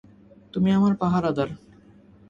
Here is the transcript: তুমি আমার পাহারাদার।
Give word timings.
তুমি 0.53 0.69
আমার 0.71 0.93
পাহারাদার। 0.95 1.49